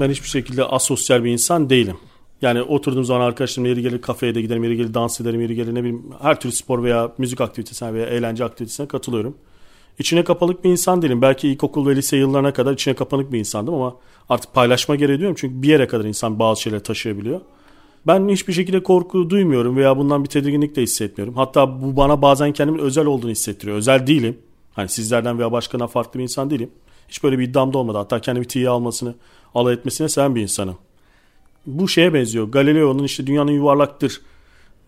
[0.00, 1.96] ben hiçbir şekilde asosyal bir insan değilim.
[2.42, 5.74] Yani oturduğum zaman arkadaşlarım yeri gelir kafeye de giderim, yeri gelir dans ederim, yeri gelir
[5.74, 9.34] ne bileyim her türlü spor veya müzik aktivitesine veya eğlence aktivitesine katılıyorum.
[9.98, 11.22] İçine kapalık bir insan değilim.
[11.22, 13.96] Belki ilkokul ve lise yıllarına kadar içine kapanık bir insandım ama
[14.28, 15.36] artık paylaşma gereği duyuyorum.
[15.40, 17.40] Çünkü bir yere kadar insan bazı şeyleri taşıyabiliyor.
[18.06, 21.34] Ben hiçbir şekilde korku duymuyorum veya bundan bir tedirginlik de hissetmiyorum.
[21.34, 23.76] Hatta bu bana bazen kendimin özel olduğunu hissettiriyor.
[23.76, 24.38] Özel değilim.
[24.72, 26.70] Hani sizlerden veya başkadan farklı bir insan değilim.
[27.08, 27.98] Hiç böyle bir iddiam da olmadı.
[27.98, 29.14] Hatta kendimi tiye almasını,
[29.54, 30.76] alay etmesine seven bir insanım.
[31.66, 32.48] Bu şeye benziyor.
[32.48, 34.20] Galileo'nun işte dünyanın yuvarlaktır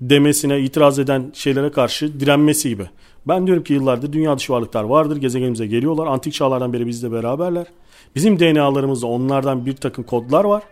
[0.01, 2.87] demesine itiraz eden şeylere karşı direnmesi gibi.
[3.29, 5.17] Ben diyorum ki yıllardır dünya dışı varlıklar vardır.
[5.17, 6.07] Gezegenimize geliyorlar.
[6.07, 7.67] Antik çağlardan beri bizle beraberler.
[8.15, 10.63] Bizim DNA'larımızda onlardan bir takım kodlar var.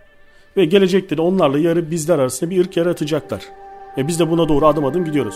[0.57, 3.43] Ve gelecekte de onlarla yarı bizler arasında bir ırk yaratacaklar.
[3.99, 5.35] Ve biz de buna doğru adım adım gidiyoruz.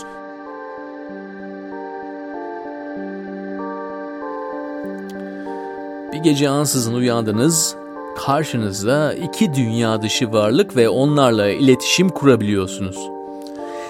[6.13, 7.75] Bir gece ansızın uyandınız,
[8.15, 12.97] karşınızda iki dünya dışı varlık ve onlarla iletişim kurabiliyorsunuz.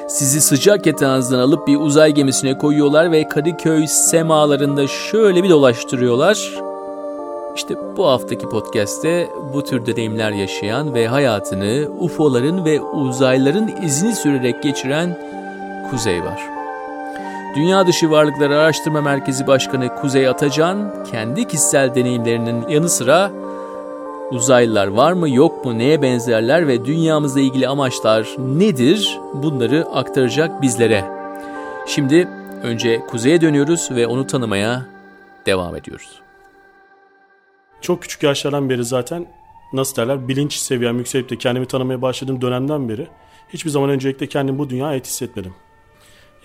[0.08, 6.52] Sizi sıcak yatağınızdan alıp bir uzay gemisine koyuyorlar ve Kadıköy semalarında şöyle bir dolaştırıyorlar.
[7.56, 14.64] İşte bu haftaki podcast'te bu tür deneyimler yaşayan ve hayatını UFO'ların ve uzayların izini sürerek
[14.64, 15.18] geçiren
[15.92, 16.40] Kuzey var.
[17.56, 23.32] Dünya Dışı Varlıkları Araştırma Merkezi Başkanı Kuzey Atacan, kendi kişisel deneyimlerinin yanı sıra
[24.32, 31.06] uzaylılar var mı yok mu neye benzerler ve dünyamızla ilgili amaçlar nedir bunları aktaracak bizlere.
[31.88, 32.28] Şimdi
[32.64, 34.86] önce Kuzey'e dönüyoruz ve onu tanımaya
[35.46, 36.22] devam ediyoruz.
[37.82, 39.28] Çok küçük yaşlardan beri zaten
[39.74, 43.08] nasıl derler bilinç seviyem yükselip de kendimi tanımaya başladığım dönemden beri
[43.50, 45.54] hiçbir zaman öncelikle kendimi bu dünyaya ait hissetmedim.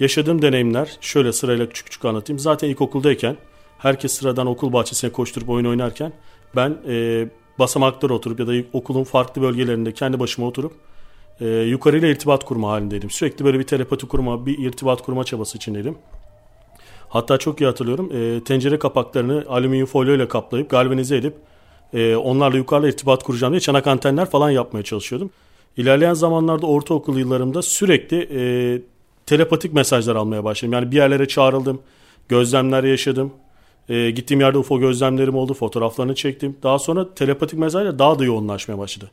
[0.01, 2.39] Yaşadığım deneyimler şöyle sırayla küçük küçük anlatayım.
[2.39, 3.37] Zaten ilkokuldayken
[3.79, 6.13] herkes sıradan okul bahçesine koşturup oyun oynarken
[6.57, 7.27] ben e,
[7.61, 10.73] basamaklara oturup ya da okulun farklı bölgelerinde kendi başıma oturup
[11.41, 13.11] e, yukarıyla irtibat kurma halindeydim.
[13.11, 15.99] Sürekli böyle bir telepati kurma, bir irtibat kurma çabası içindeydim.
[17.09, 18.11] Hatta çok iyi hatırlıyorum.
[18.15, 21.35] E, tencere kapaklarını alüminyum folyo ile kaplayıp galvanize edip
[21.95, 25.31] e, onlarla yukarıda irtibat kuracağım diye çanak antenler falan yapmaya çalışıyordum.
[25.77, 28.43] İlerleyen zamanlarda ortaokul yıllarımda sürekli e,
[29.27, 30.73] telepatik mesajlar almaya başladım.
[30.73, 31.81] Yani bir yerlere çağrıldım,
[32.29, 33.33] gözlemler yaşadım.
[33.91, 36.57] E, gittiğim yerde UFO gözlemlerim oldu, fotoğraflarını çektim.
[36.63, 39.11] Daha sonra telepatik mesajlar daha da yoğunlaşmaya başladı.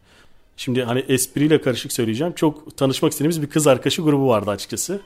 [0.58, 2.34] Şimdi hani espriyle karışık söyleyeceğim.
[2.34, 5.00] Çok tanışmak istediğimiz bir kız arkadaşı grubu vardı açıkçası.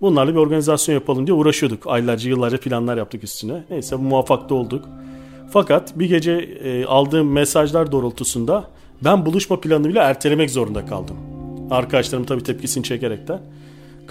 [0.00, 1.86] Bunlarla bir organizasyon yapalım diye uğraşıyorduk.
[1.86, 3.64] Aylarca yıllarca planlar yaptık üstüne.
[3.70, 4.84] Neyse muvaffak da olduk.
[5.52, 8.70] Fakat bir gece e, aldığım mesajlar doğrultusunda
[9.04, 11.16] ben buluşma planını bile ertelemek zorunda kaldım.
[11.70, 13.40] Arkadaşlarım tabii tepkisini çekerekten.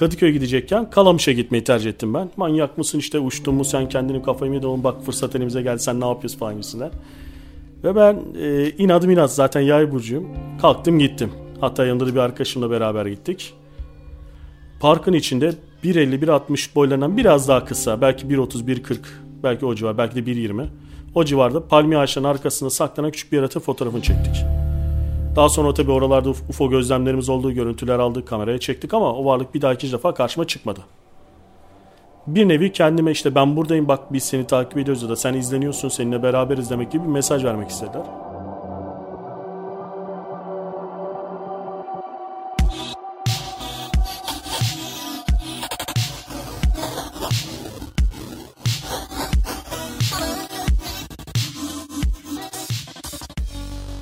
[0.01, 2.29] Kadıköy gidecekken Kalamış'a gitmeyi tercih ettim ben.
[2.37, 6.01] Manyak mısın işte uçtun mu sen kendini kafayı mı yedin bak fırsat elimize geldi sen
[6.01, 6.91] ne yapıyorsun falan gibisinden.
[7.83, 10.27] Ve ben e, inadım inat zaten yay burcuyum.
[10.61, 11.31] Kalktım gittim.
[11.59, 13.53] Hatta yanında da bir arkadaşımla beraber gittik.
[14.79, 15.53] Parkın içinde
[15.83, 18.97] 1.50-1.60 boylarından biraz daha kısa belki 1.30-1.40
[19.43, 20.65] belki o civar belki de 1.20
[21.15, 24.60] o civarda palmiye ağaçlarının arkasında saklanan küçük bir yaratığın fotoğrafını çektik.
[25.35, 29.61] Daha sonra tabii oralarda UFO gözlemlerimiz olduğu görüntüler aldık kameraya çektik ama o varlık bir
[29.61, 30.79] daha ikinci defa karşıma çıkmadı.
[32.27, 35.89] Bir nevi kendime işte ben buradayım bak biz seni takip ediyoruz ya da sen izleniyorsun
[35.89, 38.30] seninle beraber izlemek gibi bir mesaj vermek istediler.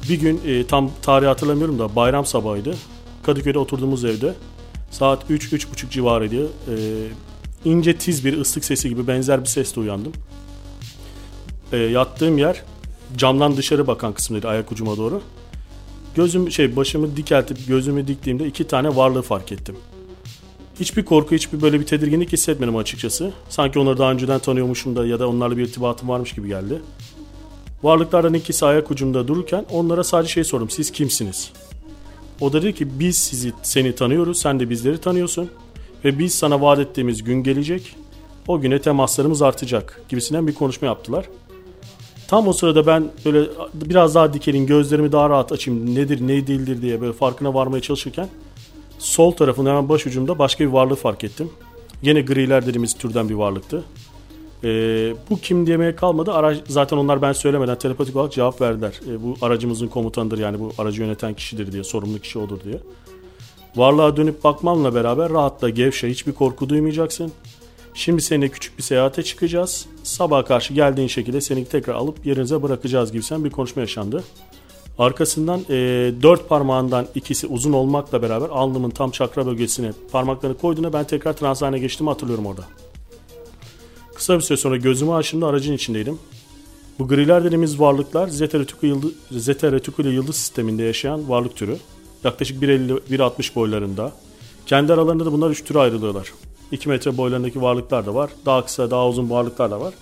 [0.10, 2.76] Bir gün e, tam tarihi hatırlamıyorum da bayram sabahıydı.
[3.24, 4.34] Kadıköy'de oturduğumuz evde
[4.92, 6.46] saat 3-3.30 civarıydı.
[6.46, 6.76] E,
[7.66, 10.14] ince tiz bir ıslık sesi gibi benzer bir sesle uyandım.
[11.72, 12.64] E, yattığım yer
[13.18, 15.22] camdan dışarı bakan kısımdaydı ayak ucuma doğru.
[16.16, 19.76] Gözüm şey başımı dikeltip gözümü diktiğimde iki tane varlığı fark ettim.
[20.80, 23.32] Hiçbir korku, hiçbir böyle bir tedirginlik hissetmedim açıkçası.
[23.50, 26.82] Sanki onları daha önceden tanıyormuşum da ya da onlarla bir irtibatım varmış gibi geldi.
[27.84, 30.70] Varlıklardan ikisi ayak ucunda dururken onlara sadece şey sordum.
[30.70, 31.52] Siz kimsiniz?
[32.42, 34.40] O da dedi ki biz sizi seni tanıyoruz.
[34.40, 35.50] Sen de bizleri tanıyorsun.
[36.06, 37.96] Ve biz sana vaat ettiğimiz gün gelecek.
[38.48, 41.26] O güne temaslarımız artacak gibisinden bir konuşma yaptılar.
[42.28, 46.82] Tam o sırada ben böyle biraz daha dikelin gözlerimi daha rahat açayım nedir ne değildir
[46.82, 48.28] diye böyle farkına varmaya çalışırken
[49.00, 51.52] sol tarafında hemen baş ucumda başka bir varlığı fark ettim.
[52.02, 53.84] Yine griler dediğimiz türden bir varlıktı.
[54.64, 54.70] E,
[55.30, 56.34] bu kim demeye kalmadı.
[56.34, 59.00] Araç, zaten onlar ben söylemeden telepatik olarak cevap verdiler.
[59.08, 62.80] E, bu aracımızın komutanıdır yani bu aracı yöneten kişidir diye, sorumlu kişi odur diye.
[63.76, 67.32] Varlığa dönüp bakmanla beraber rahatla gevşe, hiçbir korku duymayacaksın.
[67.94, 69.86] Şimdi seninle küçük bir seyahate çıkacağız.
[70.04, 74.24] Sabah karşı geldiğin şekilde seni tekrar alıp yerinize bırakacağız gibi sen bir konuşma yaşandı.
[75.00, 75.76] Arkasından e,
[76.24, 81.80] dört parmağından ikisi uzun olmakla beraber alnımın tam çakra bölgesine parmaklarını koyduğunda ben tekrar transane
[81.80, 82.64] geçtiğimi hatırlıyorum orada.
[84.20, 86.20] Kısa bir süre sonra gözümü açtığımda aracın içindeydim.
[87.00, 91.78] Bu griler dediğimiz varlıklar Zeta Reticuli yıldız, yıldız sisteminde yaşayan varlık türü.
[92.24, 94.12] Yaklaşık 1.50-1.60 boylarında.
[94.66, 96.34] Kendi aralarında da bunlar üç türe ayrılıyorlar.
[96.72, 98.30] 2 metre boylarındaki varlıklar da var.
[98.46, 99.94] Daha kısa, daha uzun varlıklar da var.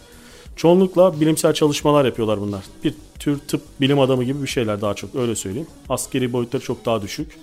[0.55, 2.63] Çoğunlukla bilimsel çalışmalar yapıyorlar bunlar.
[2.83, 5.67] Bir tür tıp bilim adamı gibi bir şeyler daha çok öyle söyleyeyim.
[5.89, 7.37] Askeri boyutları çok daha düşük.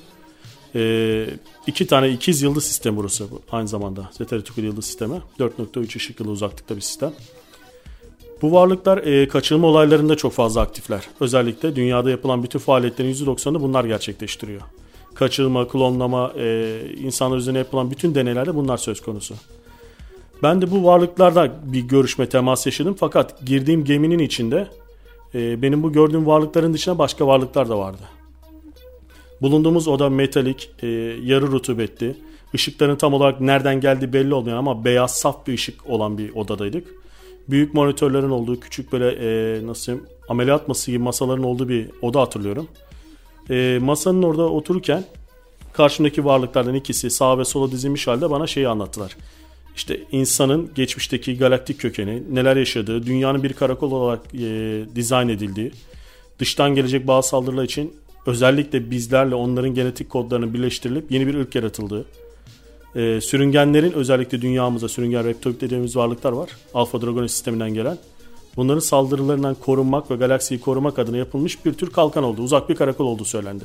[0.75, 1.27] Ee,
[1.67, 4.11] iki tane ikiz yıldız sistemi burası aynı zamanda.
[4.13, 5.23] Zeta Reticuli yıldız sistemi.
[5.39, 7.13] 4.3 ışık yılı uzaklıkta bir sistem.
[8.43, 11.09] Bu varlıklar e, kaçırılma olaylarında çok fazla aktifler.
[11.21, 14.61] Özellikle dünyada yapılan bütün faaliyetlerin %90'ını bunlar gerçekleştiriyor.
[15.15, 19.35] Kaçırılma, klonlama, e, insanlar üzerine yapılan bütün deneylerde bunlar söz konusu.
[20.43, 24.69] Ben de bu varlıklarla bir görüşme temas yaşadım fakat girdiğim geminin içinde
[25.35, 28.03] e, benim bu gördüğüm varlıkların dışında başka varlıklar da vardı.
[29.43, 30.87] Bulunduğumuz oda metalik, e,
[31.23, 32.17] yarı rutubetli,
[32.55, 36.89] ışıkların tam olarak nereden geldiği belli olmayan ama beyaz saf bir ışık olan bir odadaydık.
[37.49, 42.21] Büyük monitörlerin olduğu küçük böyle e, nasıl diyeyim, ameliyat masası gibi masaların olduğu bir oda
[42.21, 42.69] hatırlıyorum.
[43.51, 45.05] E, masanın orada otururken
[45.73, 49.17] karşımdaki varlıklardan ikisi sağa ve sola dizilmiş halde bana şeyi anlattılar.
[49.77, 55.73] İşte insanın geçmişteki galaktik kökeni, neler yaşadığı, dünyanın bir karakol olarak e, dizayn edildiği,
[56.39, 57.93] dıştan gelecek bazı saldırılar için
[58.27, 62.05] özellikle bizlerle onların genetik kodlarının birleştirilip yeni bir ırk yaratıldığı,
[62.97, 66.51] e, sürüngenlerin özellikle dünyamıza sürüngen reptoid dediğimiz varlıklar var.
[66.75, 67.99] Alfa Dragonis sisteminden gelen.
[68.57, 72.43] Bunların saldırılarından korunmak ve galaksiyi korumak adına yapılmış bir tür kalkan oldu.
[72.43, 73.65] Uzak bir karakol olduğu söylendi.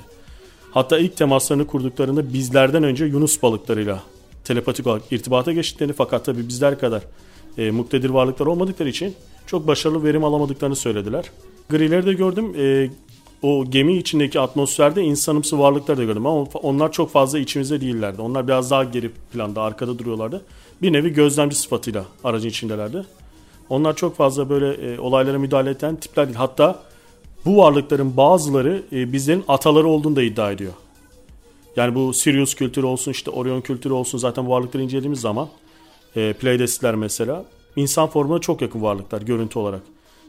[0.72, 4.04] Hatta ilk temaslarını kurduklarında bizlerden önce Yunus balıklarıyla
[4.44, 7.04] telepatik olarak irtibata geçtiklerini fakat tabi bizler kadar
[7.58, 9.16] e, muktedir varlıklar olmadıkları için
[9.46, 11.26] çok başarılı verim alamadıklarını söylediler.
[11.70, 12.54] Grileri de gördüm.
[12.58, 12.90] E,
[13.42, 18.22] o gemi içindeki atmosferde insanımsı varlıklar da gördüm ama onlar çok fazla içimizde değillerdi.
[18.22, 20.46] Onlar biraz daha geri planda, arkada duruyorlardı.
[20.82, 23.06] Bir nevi gözlemci sıfatıyla aracın içindelerdi.
[23.70, 26.38] Onlar çok fazla böyle e, olaylara müdahale eden tipler değil.
[26.38, 26.84] Hatta
[27.46, 30.74] bu varlıkların bazıları e, bizlerin ataları olduğunu da iddia ediyor.
[31.76, 35.48] Yani bu Sirius kültürü olsun işte Orion kültürü olsun zaten varlıkları incelediğimiz zaman
[36.16, 37.46] e, Pleides'ler mesela
[37.76, 39.82] insan formuna çok yakın varlıklar görüntü olarak.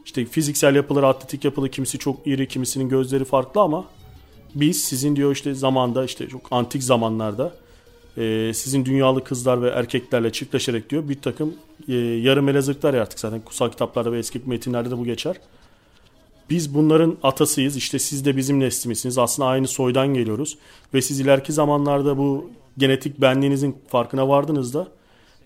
[0.05, 3.85] İşte fiziksel yapıları, atletik yapılı, kimisi çok iri, kimisinin gözleri farklı ama
[4.55, 7.53] biz sizin diyor işte zamanda işte çok antik zamanlarda
[8.17, 11.53] e, sizin dünyalı kızlar ve erkeklerle çiftleşerek diyor bir takım
[11.87, 15.35] e, yarı melezlikler artık zaten kutsal kitaplarda ve eski metinlerde de bu geçer.
[16.49, 17.75] Biz bunların atasıyız.
[17.77, 19.17] İşte siz de bizim neslimizsiniz.
[19.17, 20.57] Aslında aynı soydan geliyoruz.
[20.93, 24.87] Ve siz ileriki zamanlarda bu genetik benliğinizin farkına vardığınızda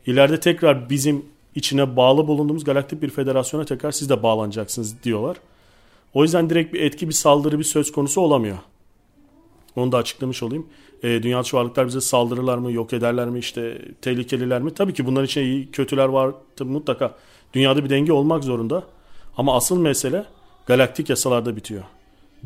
[0.05, 1.25] ileride tekrar bizim
[1.55, 5.37] içine bağlı bulunduğumuz galaktik bir federasyona tekrar siz de bağlanacaksınız diyorlar.
[6.13, 8.57] O yüzden direkt bir etki bir saldırı bir söz konusu olamıyor.
[9.75, 10.67] Onu da açıklamış olayım.
[11.03, 14.73] E, dünya varlıklar bize saldırırlar mı, yok ederler mi, işte tehlikeliler mi?
[14.73, 17.15] Tabii ki bunların için iyi, kötüler var mutlaka.
[17.53, 18.83] Dünyada bir denge olmak zorunda.
[19.37, 20.25] Ama asıl mesele
[20.65, 21.83] galaktik yasalarda bitiyor.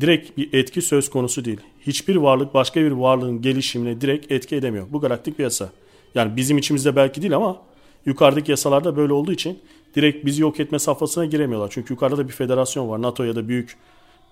[0.00, 1.60] Direkt bir etki söz konusu değil.
[1.80, 4.86] Hiçbir varlık başka bir varlığın gelişimine direkt etki edemiyor.
[4.90, 5.70] Bu galaktik bir yasa.
[6.14, 7.62] Yani bizim içimizde belki değil ama
[8.06, 9.58] yukarıdaki yasalarda böyle olduğu için
[9.94, 11.68] direkt bizi yok etme safhasına giremiyorlar.
[11.70, 13.02] Çünkü yukarıda da bir federasyon var.
[13.02, 13.76] NATO ya da büyük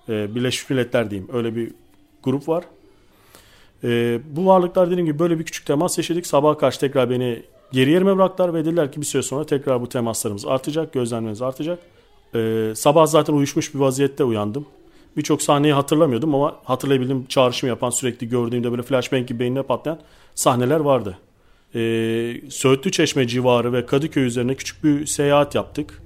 [0.09, 1.29] e, Birleşmiş Milletler diyeyim.
[1.33, 1.71] Öyle bir
[2.23, 2.63] grup var.
[3.83, 6.27] E, bu varlıklar dediğim gibi böyle bir küçük temas yaşadık.
[6.27, 9.89] Sabah karşı tekrar beni geri yerime bıraktılar ve dediler ki bir süre sonra tekrar bu
[9.89, 11.79] temaslarımız artacak, gözlemlerimiz artacak.
[12.35, 14.65] E, sabah zaten uyuşmuş bir vaziyette uyandım.
[15.17, 19.99] Birçok sahneyi hatırlamıyordum ama hatırlayabildiğim çağrışım yapan sürekli gördüğümde böyle flashbang gibi beynine patlayan
[20.35, 21.17] sahneler vardı
[21.75, 21.79] e,
[22.49, 26.01] Söğütlü Çeşme civarı ve Kadıköy üzerine küçük bir seyahat yaptık.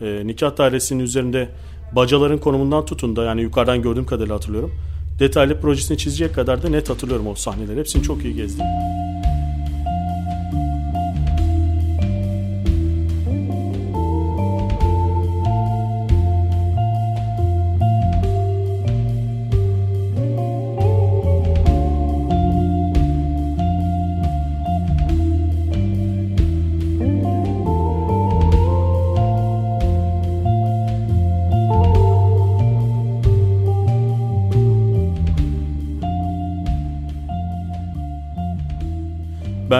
[0.00, 1.48] E, nikah dairesinin üzerinde
[1.92, 4.72] bacaların konumundan tutun da yani yukarıdan gördüğüm kadarıyla hatırlıyorum.
[5.18, 7.78] Detaylı projesini çizecek kadar da net hatırlıyorum o sahneleri.
[7.80, 8.66] Hepsini çok iyi gezdim.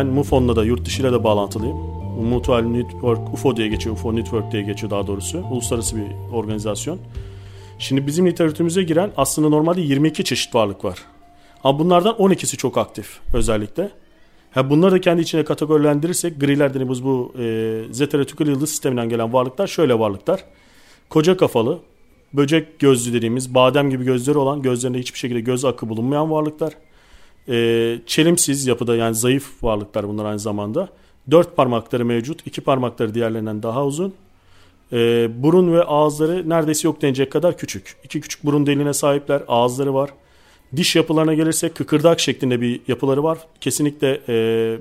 [0.03, 1.77] Ben MUFON'la da yurt dışıyla da bağlantılıyım.
[2.29, 5.45] Mutual Network, UFO diye geçiyor, UFO Network diye geçiyor daha doğrusu.
[5.51, 6.99] Uluslararası bir organizasyon.
[7.79, 10.99] Şimdi bizim literatürümüze giren aslında normalde 22 çeşit varlık var.
[11.65, 13.91] Ama bunlardan 12'si çok aktif özellikle.
[14.51, 19.33] Ha bunları da kendi içine kategorilendirirsek griler dediğimiz bu e, Zeta Reticuli yıldız sisteminden gelen
[19.33, 20.45] varlıklar şöyle varlıklar.
[21.09, 21.79] Koca kafalı,
[22.33, 26.73] böcek gözlü dediğimiz badem gibi gözleri olan gözlerinde hiçbir şekilde göz akı bulunmayan varlıklar.
[27.49, 30.89] E, çelimsiz yapıda yani zayıf varlıklar bunlar aynı zamanda.
[31.31, 32.47] Dört parmakları mevcut.
[32.47, 34.15] iki parmakları diğerlerinden daha uzun.
[34.93, 37.97] E, burun ve ağızları neredeyse yok denecek kadar küçük.
[38.05, 39.43] İki küçük burun deliğine sahipler.
[39.49, 40.11] Ağızları var.
[40.77, 43.39] Diş yapılarına gelirsek kıkırdak şeklinde bir yapıları var.
[43.61, 44.79] Kesinlikle e,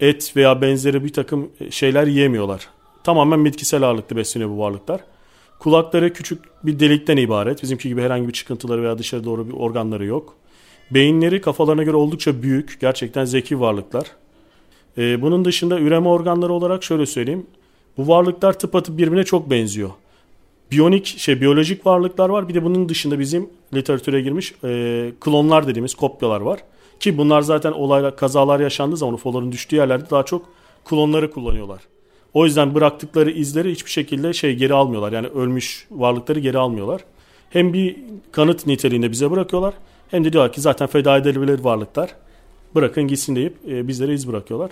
[0.00, 2.68] et veya benzeri bir takım şeyler yiyemiyorlar.
[3.04, 5.00] Tamamen bitkisel ağırlıklı besleniyor bu varlıklar.
[5.58, 7.62] Kulakları küçük bir delikten ibaret.
[7.62, 10.36] Bizimki gibi herhangi bir çıkıntıları veya dışarı doğru bir organları yok.
[10.94, 12.80] Beyinleri kafalarına göre oldukça büyük.
[12.80, 14.06] Gerçekten zeki varlıklar.
[14.98, 17.46] Ee, bunun dışında üreme organları olarak şöyle söyleyeyim.
[17.98, 19.90] Bu varlıklar tıpatıp birbirine çok benziyor.
[20.70, 22.48] Biyonik, şey biyolojik varlıklar var.
[22.48, 26.60] Bir de bunun dışında bizim literatüre girmiş e, klonlar dediğimiz kopyalar var.
[27.00, 30.44] Ki bunlar zaten olaylar, kazalar yaşandığı zaman UFO'ların düştüğü yerlerde daha çok
[30.84, 31.82] klonları kullanıyorlar.
[32.34, 35.12] O yüzden bıraktıkları izleri hiçbir şekilde şey geri almıyorlar.
[35.12, 37.04] Yani ölmüş varlıkları geri almıyorlar.
[37.50, 37.96] Hem bir
[38.32, 39.74] kanıt niteliğinde bize bırakıyorlar
[40.12, 42.14] hem de diyor ki zaten feda edilebilir varlıklar.
[42.74, 44.70] Bırakın gitsin deyip e, bizlere iz bırakıyorlar.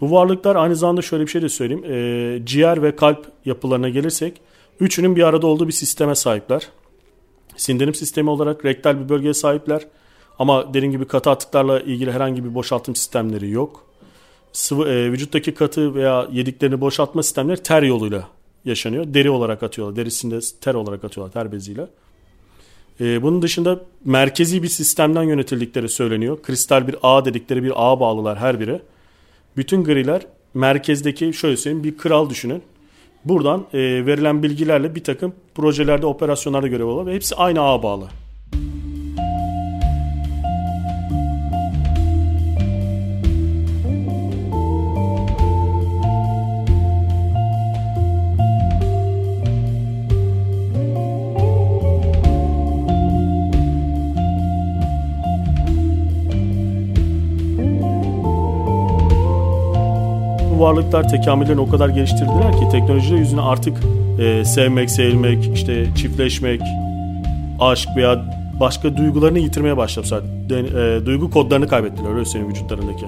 [0.00, 1.84] Bu varlıklar aynı zamanda şöyle bir şey de söyleyeyim.
[1.84, 4.40] E, ciğer ve kalp yapılarına gelirsek
[4.80, 6.68] üçünün bir arada olduğu bir sisteme sahipler.
[7.56, 9.86] Sindirim sistemi olarak rektal bir bölgeye sahipler.
[10.38, 13.86] Ama dediğim gibi katı atıklarla ilgili herhangi bir boşaltım sistemleri yok.
[14.52, 18.28] Sıvı, e, vücuttaki katı veya yediklerini boşaltma sistemleri ter yoluyla
[18.64, 19.04] yaşanıyor.
[19.14, 19.96] Deri olarak atıyorlar.
[19.96, 21.86] Derisinde ter olarak atıyorlar ter beziyle.
[23.00, 26.42] E, bunun dışında merkezi bir sistemden yönetildikleri söyleniyor.
[26.42, 28.80] Kristal bir ağ dedikleri bir ağa bağlılar her biri.
[29.56, 30.22] Bütün griler
[30.54, 32.62] merkezdeki şöyle söyleyeyim bir kral düşünün.
[33.24, 38.08] Buradan e, verilen bilgilerle bir takım projelerde, operasyonlarda görev alıyor ve hepsi aynı ağa bağlı.
[60.60, 63.76] Varlıklar tekamüllerini o kadar geliştirdiler ki teknolojiler yüzüne artık
[64.20, 66.60] e, sevmek, sevilmek, işte çiftleşmek,
[67.60, 68.24] aşk veya
[68.60, 70.22] başka duygularını yitirmeye başlamışlar.
[70.50, 73.06] E, duygu kodlarını kaybettiler öyle söyleyeyim vücutlarındaki.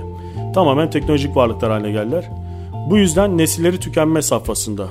[0.54, 2.24] Tamamen teknolojik varlıklar haline geldiler.
[2.90, 4.86] Bu yüzden nesilleri tükenme safhasında.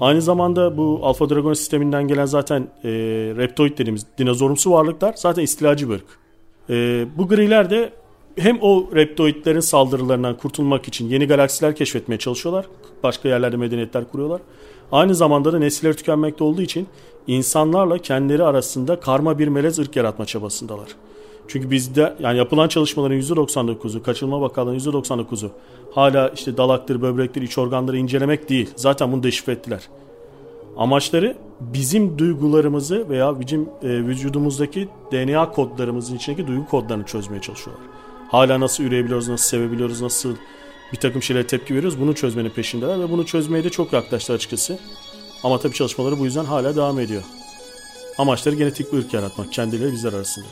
[0.00, 2.88] Aynı zamanda bu Alpha Dragon sisteminden gelen zaten e,
[3.36, 6.04] reptoid dediğimiz dinozorumsu varlıklar zaten istilacı bir ırk.
[6.70, 7.92] E, bu griler de
[8.38, 12.66] hem o reptoidlerin saldırılarından kurtulmak için yeni galaksiler keşfetmeye çalışıyorlar.
[13.02, 14.40] Başka yerlerde medeniyetler kuruyorlar.
[14.92, 16.86] Aynı zamanda da nesilleri tükenmekte olduğu için
[17.26, 20.88] insanlarla kendileri arasında karma bir melez ırk yaratma çabasındalar.
[21.48, 25.50] Çünkü bizde yani yapılan çalışmaların %99'u, kaçırılma vakalarının %99'u
[25.94, 28.70] hala işte dalaktır, böbrektir, iç organları incelemek değil.
[28.76, 29.88] Zaten bunu deşifre ettiler.
[30.76, 37.91] Amaçları bizim duygularımızı veya bizim e, vücudumuzdaki DNA kodlarımızın içindeki duygu kodlarını çözmeye çalışıyorlar.
[38.32, 40.36] Hala nasıl üreyebiliyoruz, nasıl sevebiliyoruz, nasıl
[40.92, 42.00] bir takım şeylere tepki veriyoruz.
[42.00, 44.78] Bunu çözmenin peşindeler ve bunu çözmeye de çok yaklaştı açıkçası.
[45.42, 47.22] Ama tabii çalışmaları bu yüzden hala devam ediyor.
[48.18, 50.46] Amaçları genetik bir ırk yaratmak kendileri bizler arasında.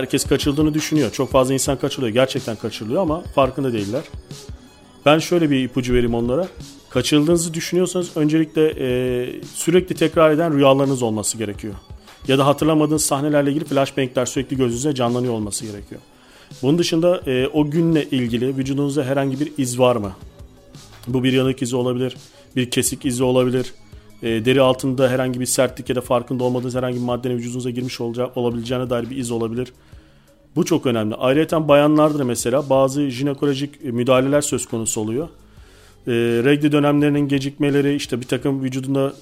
[0.00, 1.12] Herkes kaçıldığını düşünüyor.
[1.12, 2.14] Çok fazla insan kaçırılıyor.
[2.14, 4.02] Gerçekten kaçırılıyor ama farkında değiller.
[5.06, 6.48] Ben şöyle bir ipucu vereyim onlara.
[6.90, 11.74] Kaçırıldığınızı düşünüyorsanız öncelikle e, sürekli tekrar eden rüyalarınız olması gerekiyor.
[12.28, 16.00] Ya da hatırlamadığınız sahnelerle ilgili flashbangler sürekli gözünüze canlanıyor olması gerekiyor.
[16.62, 20.12] Bunun dışında e, o günle ilgili vücudunuzda herhangi bir iz var mı?
[21.06, 22.16] Bu bir yanık izi olabilir,
[22.56, 23.74] bir kesik izi olabilir,
[24.22, 28.00] e, deri altında herhangi bir sertlik ya da farkında olmadığınız herhangi bir maddenin vücudunuza girmiş
[28.00, 29.72] olacağı, olabileceğine dair bir iz olabilir.
[30.56, 31.14] Bu çok önemli.
[31.14, 35.28] Ayrıca bayanlarda mesela bazı jinekolojik müdahaleler söz konusu oluyor.
[36.06, 36.12] E,
[36.44, 39.12] regli dönemlerinin gecikmeleri işte bir takım vücudunda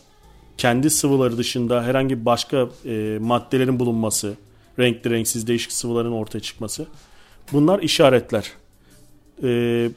[0.59, 4.35] kendi sıvıları dışında herhangi başka e, maddelerin bulunması,
[4.79, 6.87] renkli renksiz değişik sıvıların ortaya çıkması.
[7.53, 8.53] Bunlar işaretler.
[9.43, 9.49] E,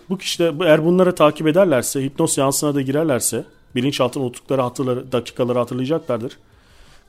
[0.09, 3.43] bu kişiler eğer bunları takip ederlerse, hipnoz seansına da girerlerse
[3.75, 6.37] bilinçaltına unuttukları hatırları, dakikaları hatırlayacaklardır.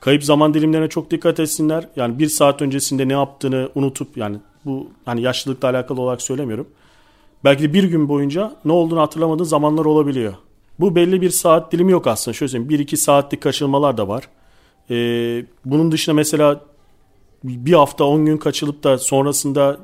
[0.02, 1.88] Kayıp zaman dilimlerine çok dikkat etsinler.
[1.96, 6.66] Yani bir saat öncesinde ne yaptığını unutup yani bu hani yaşlılıkla alakalı olarak söylemiyorum.
[7.44, 10.34] Belki de bir gün boyunca ne olduğunu hatırlamadığı zamanlar olabiliyor.
[10.80, 12.34] Bu belli bir saat dilimi yok aslında.
[12.34, 14.28] Şöyle söyleyeyim 1-2 saatlik kaçırmalar da var.
[14.90, 16.60] Ee, bunun dışında mesela
[17.44, 19.80] bir hafta 10 gün kaçılıp da sonrasında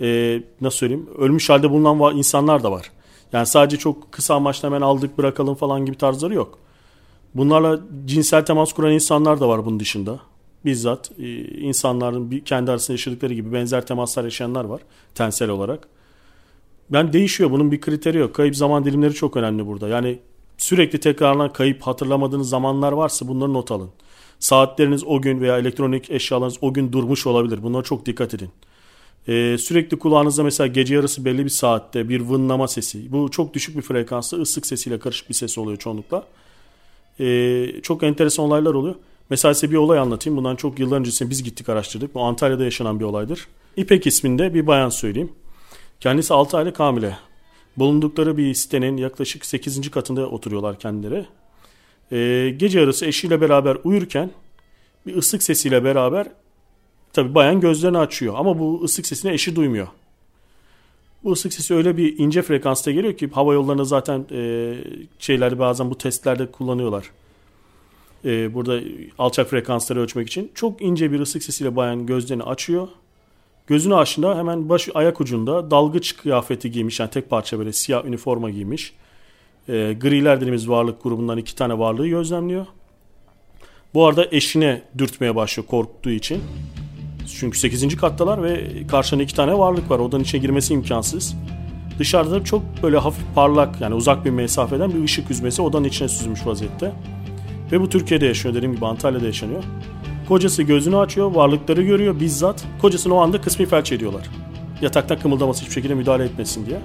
[0.00, 2.90] e, nasıl söyleyeyim ölmüş halde bulunan insanlar da var.
[3.32, 6.58] Yani sadece çok kısa amaçla hemen aldık bırakalım falan gibi tarzları yok.
[7.34, 10.20] Bunlarla cinsel temas kuran insanlar da var bunun dışında.
[10.64, 14.80] Bizzat e, insanların kendi arasında yaşadıkları gibi benzer temaslar yaşayanlar var
[15.14, 15.88] tensel olarak.
[16.90, 18.34] Ben değişiyor bunun bir kriteri yok.
[18.34, 19.88] Kayıp zaman dilimleri çok önemli burada.
[19.88, 20.18] Yani
[20.58, 23.90] sürekli tekrarlanan kayıp hatırlamadığınız zamanlar varsa bunları not alın.
[24.38, 27.62] Saatleriniz o gün veya elektronik eşyalarınız o gün durmuş olabilir.
[27.62, 28.50] Bunlara çok dikkat edin.
[29.28, 33.12] Ee, sürekli kulağınızda mesela gece yarısı belli bir saatte bir vınlama sesi.
[33.12, 36.26] Bu çok düşük bir frekansta ıslık sesiyle karışık bir ses oluyor çoğunlukla.
[37.20, 38.94] Ee, çok enteresan olaylar oluyor.
[39.30, 40.36] Mesela size bir olay anlatayım.
[40.36, 42.14] Bundan çok yıllar öncesinde biz gittik araştırdık.
[42.14, 43.48] Bu Antalya'da yaşanan bir olaydır.
[43.76, 45.32] İpek isminde bir bayan söyleyeyim.
[46.00, 47.18] Kendisi 6 aylık hamile.
[47.76, 49.90] Bulundukları bir sitenin yaklaşık 8.
[49.90, 51.26] katında oturuyorlar kendileri.
[52.12, 54.30] Ee, gece yarısı eşiyle beraber uyurken
[55.06, 56.26] bir ıslık sesiyle beraber
[57.12, 59.88] tabi bayan gözlerini açıyor ama bu ıslık sesini eşi duymuyor.
[61.24, 64.74] Bu ıslık sesi öyle bir ince frekansta geliyor ki hava yollarında zaten e,
[65.18, 67.10] şeylerde bazen bu testlerde kullanıyorlar.
[68.24, 68.80] E, burada
[69.18, 70.50] alçak frekansları ölçmek için.
[70.54, 72.88] Çok ince bir ıslık sesiyle bayan gözlerini açıyor.
[73.66, 77.00] Gözünü açtığında hemen baş ayak ucunda dalgıç kıyafeti giymiş.
[77.00, 78.92] Yani tek parça böyle siyah üniforma giymiş.
[79.68, 82.66] E, griler dediğimiz varlık grubundan iki tane varlığı gözlemliyor.
[83.94, 86.42] Bu arada eşine dürtmeye başlıyor korktuğu için.
[87.26, 87.96] Çünkü 8.
[87.96, 89.98] kattalar ve karşında iki tane varlık var.
[89.98, 91.34] Odanın içine girmesi imkansız.
[91.98, 96.46] Dışarıda çok böyle hafif parlak yani uzak bir mesafeden bir ışık yüzmesi odanın içine süzülmüş
[96.46, 96.92] vaziyette.
[97.72, 99.64] Ve bu Türkiye'de yaşıyor dediğim gibi Antalya'da yaşanıyor.
[100.28, 102.64] Kocası gözünü açıyor, varlıkları görüyor bizzat.
[102.80, 104.30] Kocasını o anda kısmi felç ediyorlar.
[104.82, 106.78] Yataktan kımıldaması hiçbir şekilde müdahale etmesin diye.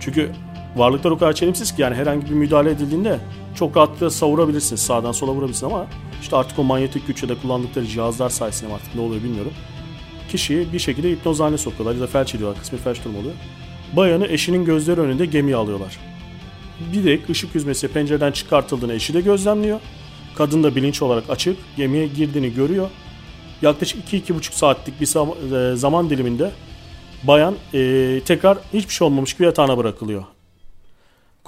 [0.00, 0.30] Çünkü
[0.76, 3.20] varlıklar o kadar çelimsiz ki yani herhangi bir müdahale edildiğinde
[3.54, 4.82] çok rahatlıkla savurabilirsiniz.
[4.82, 5.86] Sağdan sola vurabilirsiniz ama
[6.22, 9.52] işte artık o manyetik güç ya da kullandıkları cihazlar sayesinde artık ne oluyor bilmiyorum.
[10.28, 12.60] Kişiyi bir şekilde hipnoz haline sokuyorlar ya da felç ediyorlar.
[12.60, 13.34] Kısmi felç durumu oluyor.
[13.96, 15.98] Bayanı eşinin gözleri önünde gemiye alıyorlar.
[16.92, 19.80] Bir de ışık yüzmesi pencereden çıkartıldığını eşi de gözlemliyor.
[20.34, 22.90] Kadın da bilinç olarak açık gemiye girdiğini görüyor.
[23.62, 25.06] Yaklaşık 2-2,5 saatlik bir
[25.72, 26.50] e, zaman diliminde
[27.22, 30.24] bayan e, tekrar hiçbir şey olmamış gibi yatağına bırakılıyor.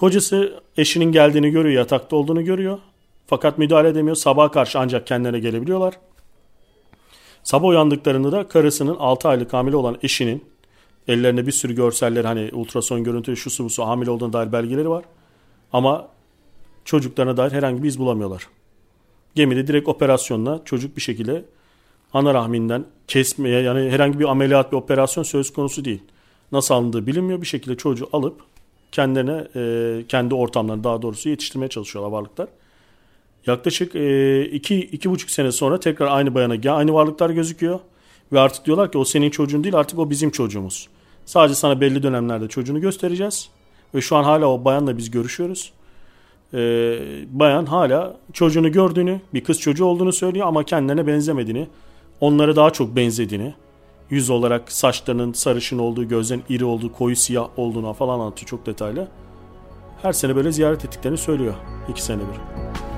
[0.02, 2.78] Kocası eşinin geldiğini görüyor, yatakta olduğunu görüyor.
[3.26, 4.16] Fakat müdahale edemiyor.
[4.16, 5.94] Sabaha karşı ancak kendilerine gelebiliyorlar.
[7.42, 10.44] Sabah uyandıklarında da karısının 6 aylık hamile olan eşinin
[11.08, 14.90] ellerinde bir sürü görseller hani ultrason görüntü şu su bu su hamile olduğuna dair belgeleri
[14.90, 15.04] var.
[15.72, 16.08] Ama
[16.84, 18.48] çocuklarına dair herhangi bir iz bulamıyorlar.
[19.34, 21.44] Gemide direkt operasyonla çocuk bir şekilde
[22.12, 26.02] ana rahminden kesmeye yani herhangi bir ameliyat bir operasyon söz konusu değil.
[26.52, 28.51] Nasıl alındığı bilinmiyor bir şekilde çocuğu alıp
[28.92, 32.48] kendilerine e, kendi ortamlarını daha doğrusu yetiştirmeye çalışıyorlar varlıklar.
[33.46, 37.80] Yaklaşık e, iki, iki buçuk sene sonra tekrar aynı bayana aynı varlıklar gözüküyor.
[38.32, 40.88] Ve artık diyorlar ki o senin çocuğun değil artık o bizim çocuğumuz.
[41.24, 43.48] Sadece sana belli dönemlerde çocuğunu göstereceğiz.
[43.94, 45.72] Ve şu an hala o bayanla biz görüşüyoruz.
[46.54, 46.98] Ee,
[47.30, 51.68] bayan hala çocuğunu gördüğünü, bir kız çocuğu olduğunu söylüyor ama kendilerine benzemediğini,
[52.20, 53.54] onlara daha çok benzediğini,
[54.12, 59.08] yüz olarak saçlarının sarışın olduğu, gözlerin iri olduğu, koyu siyah olduğunu falan anlatıyor çok detaylı.
[60.02, 61.54] Her sene böyle ziyaret ettiklerini söylüyor.
[61.88, 62.91] iki sene bir.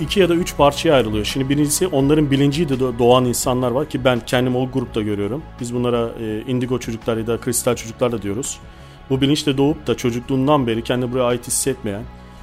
[0.00, 1.24] İki ya da üç parçaya ayrılıyor.
[1.24, 5.42] Şimdi birincisi onların bilinciyle doğan insanlar var ki ben kendim o grupta görüyorum.
[5.60, 8.58] Biz bunlara e, indigo çocuklar ya da kristal çocuklar da diyoruz.
[9.10, 12.02] Bu bilinçle doğup da çocukluğundan beri kendi buraya ait hissetmeyen,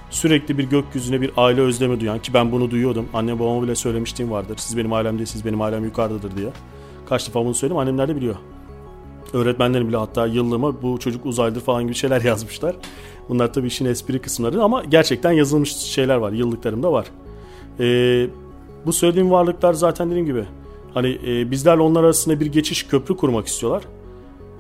[0.09, 3.09] sürekli bir gökyüzüne bir aile özlemi duyan ki ben bunu duyuyordum.
[3.13, 4.57] Anne babama bile söylemiştim vardır.
[4.57, 6.49] Siz benim ailem siz benim ailem yukarıdadır diye.
[7.09, 8.35] Kaç defa bunu söyledim annemler de biliyor.
[9.33, 12.75] Öğretmenlerim bile hatta yıllığıma bu çocuk uzaylıdır falan gibi şeyler yazmışlar.
[13.29, 16.31] Bunlar tabii işin espri kısımları ama gerçekten yazılmış şeyler var.
[16.31, 17.05] Yıllıklarımda var.
[17.79, 18.27] E,
[18.85, 20.43] bu söylediğim varlıklar zaten dediğim gibi
[20.93, 23.83] hani e, bizlerle onlar arasında bir geçiş köprü kurmak istiyorlar.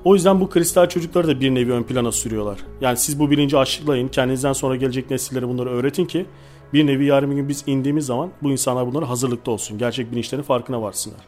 [0.03, 2.59] O yüzden bu kristal çocukları da bir nevi ön plana sürüyorlar.
[2.81, 6.25] Yani siz bu bilinci aşılayın, kendinizden sonra gelecek nesillere bunları öğretin ki
[6.73, 9.77] bir nevi yarın bir gün biz indiğimiz zaman bu insanlar bunlara hazırlıklı olsun.
[9.77, 11.19] Gerçek bilinçlerin farkına varsınlar.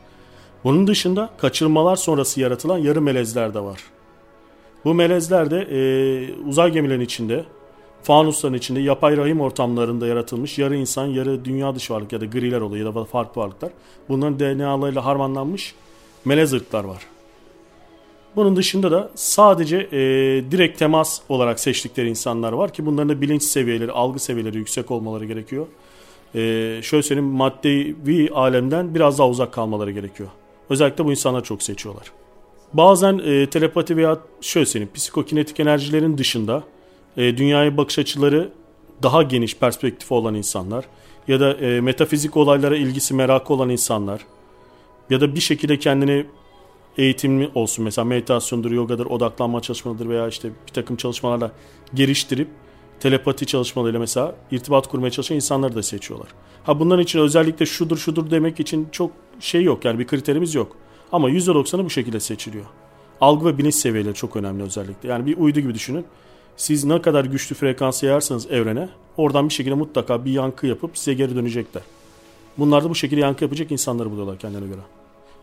[0.63, 3.79] Bunun dışında kaçırmalar sonrası yaratılan yarı melezler de var.
[4.85, 5.79] Bu melezler de e,
[6.47, 7.45] uzay gemilerinin içinde
[8.03, 12.61] fanusların içinde yapay rahim ortamlarında yaratılmış yarı insan yarı dünya dışı varlık ya da griler
[12.61, 13.71] oluyor ya da farklı varlıklar.
[14.09, 15.75] Bunların DNA'larıyla harmanlanmış
[16.25, 17.01] melez ırklar var.
[18.35, 19.99] Bunun dışında da sadece e,
[20.51, 25.25] direkt temas olarak seçtikleri insanlar var ki bunların da bilinç seviyeleri, algı seviyeleri yüksek olmaları
[25.25, 25.67] gerekiyor.
[26.35, 26.39] E,
[26.83, 30.29] şöyle söyleyeyim maddevi alemden biraz daha uzak kalmaları gerekiyor.
[30.69, 32.11] Özellikle bu insanlar çok seçiyorlar.
[32.73, 36.63] Bazen e, telepati veya şöyle söyleyeyim psikokinetik enerjilerin dışında
[37.17, 38.49] e, dünyaya bakış açıları
[39.03, 40.85] daha geniş perspektif olan insanlar
[41.27, 44.21] ya da e, metafizik olaylara ilgisi merakı olan insanlar
[45.09, 46.25] ya da bir şekilde kendini
[46.97, 51.51] eğitimli olsun mesela meditasyondur, yogadır, odaklanma çalışmalarıdır veya işte bir takım çalışmalarla
[51.93, 52.47] geliştirip
[52.99, 56.29] telepati çalışmalarıyla mesela irtibat kurmaya çalışan insanları da seçiyorlar.
[56.63, 60.75] Ha bunların için özellikle şudur şudur demek için çok şey yok yani bir kriterimiz yok.
[61.11, 62.65] Ama %90'ı bu şekilde seçiliyor.
[63.21, 65.09] Algı ve bilinç seviyeleri çok önemli özellikle.
[65.09, 66.05] Yani bir uydu gibi düşünün.
[66.59, 71.13] Siz ne kadar güçlü frekans yayarsanız evrene oradan bir şekilde mutlaka bir yankı yapıp size
[71.13, 71.83] geri dönecekler.
[72.57, 74.81] Bunlar da bu şekilde yankı yapacak insanları buluyorlar kendilerine göre.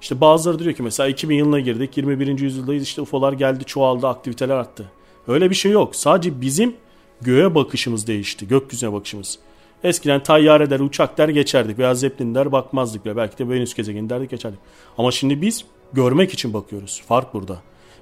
[0.01, 2.39] İşte bazıları diyor ki mesela 2000 yılına girdik 21.
[2.39, 4.85] yüzyıldayız işte UFO'lar geldi çoğaldı aktiviteler arttı.
[5.29, 5.97] Öyle bir şey yok.
[5.97, 6.75] Sadece bizim
[7.21, 8.49] göğe bakışımız değişti.
[8.49, 9.39] Gökyüzüne bakışımız.
[9.85, 13.17] Eskiden tayyare der, uçak der geçerdik veya zeppelin der bakmazdık bile.
[13.17, 14.59] Belki de Venüs gezegeni derdik geçerdik.
[14.99, 17.03] Ama şimdi biz görmek için bakıyoruz.
[17.07, 17.59] Fark burada.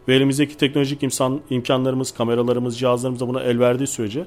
[0.08, 4.26] Ve elimizdeki teknolojik imkan, imkanlarımız, kameralarımız, cihazlarımız da buna el verdiği sürece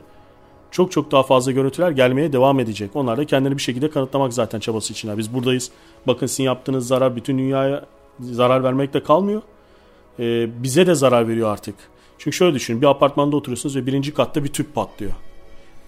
[0.71, 2.95] çok çok daha fazla görüntüler gelmeye devam edecek.
[2.95, 5.17] Onlar da kendini bir şekilde kanıtlamak zaten çabası içine.
[5.17, 5.71] Biz buradayız.
[6.07, 7.85] Bakın sizin yaptığınız zarar bütün dünyaya
[8.19, 9.41] zarar vermekle kalmıyor.
[10.19, 11.75] Ee, bize de zarar veriyor artık.
[12.17, 15.11] Çünkü şöyle düşünün bir apartmanda oturuyorsunuz ve birinci katta bir tüp patlıyor.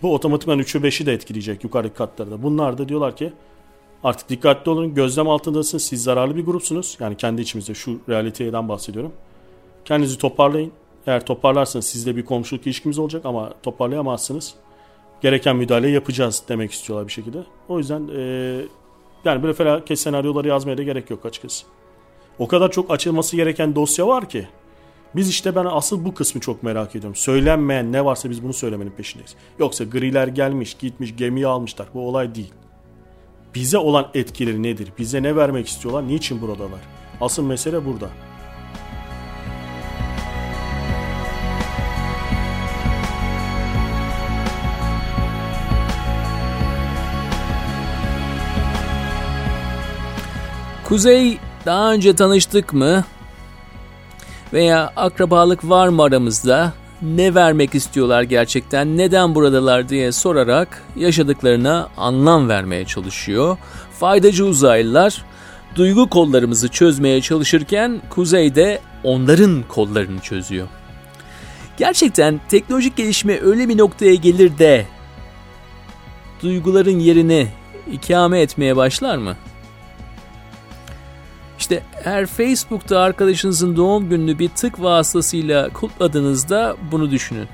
[0.01, 2.43] Bu otomatikman 3'ü 5'i de etkileyecek yukarıdaki katlarda.
[2.43, 3.33] Bunlar da diyorlar ki
[4.03, 6.97] artık dikkatli olun gözlem altındasınız siz zararlı bir grupsunuz.
[6.99, 9.11] Yani kendi içimizde şu realiteden bahsediyorum.
[9.85, 10.71] Kendinizi toparlayın.
[11.07, 14.55] Eğer toparlarsanız sizle bir komşuluk ilişkimiz olacak ama toparlayamazsınız.
[15.21, 17.37] Gereken müdahaleyi yapacağız demek istiyorlar bir şekilde.
[17.69, 18.21] O yüzden e,
[19.25, 21.65] yani böyle felaket senaryoları yazmaya da gerek yok açıkçası.
[22.39, 24.47] O kadar çok açılması gereken dosya var ki.
[25.15, 27.15] Biz işte ben asıl bu kısmı çok merak ediyorum.
[27.15, 29.35] Söylenmeyen ne varsa biz bunu söylemenin peşindeyiz.
[29.59, 31.87] Yoksa griler gelmiş, gitmiş, gemiyi almışlar.
[31.93, 32.53] Bu olay değil.
[33.55, 34.91] Bize olan etkileri nedir?
[34.97, 36.07] Bize ne vermek istiyorlar?
[36.07, 36.79] Niçin buradalar?
[37.21, 38.09] Asıl mesele burada.
[50.89, 53.03] Kuzey daha önce tanıştık mı?
[54.53, 56.73] Veya akrabalık var mı aramızda?
[57.01, 58.97] Ne vermek istiyorlar gerçekten?
[58.97, 63.57] Neden buradalar diye sorarak yaşadıklarına anlam vermeye çalışıyor.
[63.99, 65.25] Faydacı uzaylılar
[65.75, 70.67] duygu kollarımızı çözmeye çalışırken kuzeyde onların kollarını çözüyor.
[71.77, 74.85] Gerçekten teknolojik gelişme öyle bir noktaya gelir de
[76.43, 77.47] duyguların yerini
[77.91, 79.35] ikame etmeye başlar mı?
[81.59, 87.47] İşte eğer Facebook'ta arkadaşınızın doğum gününü bir tık vasıtasıyla kutladığınızda bunu düşünün.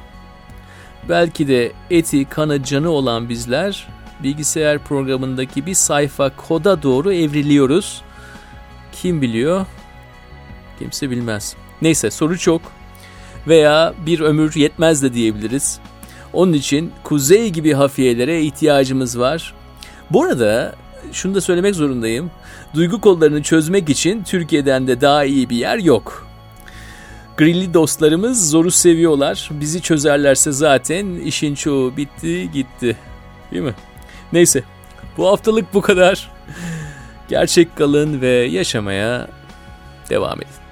[1.09, 3.87] Belki de eti, kanı, canı olan bizler
[4.23, 8.01] bilgisayar programındaki bir sayfa koda doğru evriliyoruz.
[8.91, 9.65] Kim biliyor?
[10.79, 11.55] Kimse bilmez.
[11.81, 12.61] Neyse soru çok.
[13.47, 15.79] Veya bir ömür yetmez de diyebiliriz.
[16.33, 19.53] Onun için kuzey gibi hafiyelere ihtiyacımız var.
[20.11, 20.75] Bu arada
[21.11, 22.31] şunu da söylemek zorundayım.
[22.73, 26.27] Duygu kollarını çözmek için Türkiye'den de daha iyi bir yer yok.
[27.37, 29.49] Grilli dostlarımız zoru seviyorlar.
[29.51, 32.97] Bizi çözerlerse zaten işin çoğu bitti gitti.
[33.51, 33.75] Değil mi?
[34.33, 34.63] Neyse.
[35.17, 36.31] Bu haftalık bu kadar.
[37.27, 39.27] Gerçek kalın ve yaşamaya
[40.09, 40.64] devam edin.